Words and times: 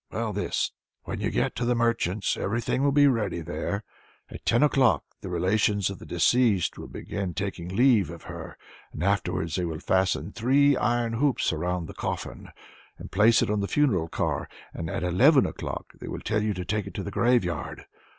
"Well 0.11 0.33
this. 0.33 0.71
When 1.03 1.21
you 1.21 1.29
get 1.29 1.55
to 1.57 1.63
the 1.63 1.75
merchant's, 1.75 2.35
everything 2.35 2.81
will 2.81 2.91
be 2.91 3.05
ready 3.05 3.41
there. 3.41 3.83
At 4.31 4.43
ten 4.47 4.63
o'clock 4.63 5.03
the 5.21 5.29
relations 5.29 5.91
of 5.91 5.99
the 5.99 6.07
deceased 6.07 6.75
will 6.75 6.87
begin 6.87 7.35
taking 7.35 7.67
leave 7.67 8.09
of 8.09 8.23
her; 8.23 8.57
and 8.91 9.03
afterwards 9.03 9.53
they 9.53 9.63
will 9.65 9.77
fasten 9.79 10.31
three 10.31 10.75
iron 10.75 11.13
hoops 11.13 11.53
round 11.53 11.85
the 11.87 11.93
coffin, 11.93 12.49
and 12.97 13.11
place 13.11 13.43
it 13.43 13.51
on 13.51 13.59
the 13.59 13.67
funeral 13.67 14.07
car; 14.07 14.49
and 14.73 14.89
at 14.89 15.03
eleven 15.03 15.45
o'clock 15.45 15.93
they 15.99 16.07
will 16.07 16.19
tell 16.21 16.41
you 16.41 16.55
to 16.55 16.65
take 16.65 16.87
it 16.87 16.95
to 16.95 17.03
the 17.03 17.11
graveyard. 17.11 17.85